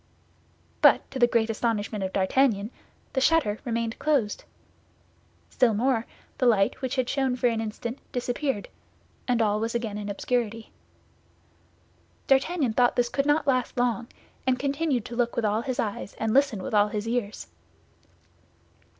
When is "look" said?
15.15-15.35